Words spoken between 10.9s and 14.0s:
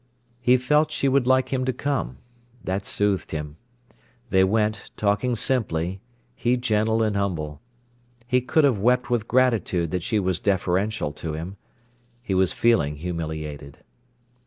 to him. He was feeling humiliated.